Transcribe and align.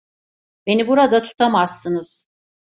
Beni 0.67 0.87
burada 0.87 1.23
tutamazsınız. 1.23 2.25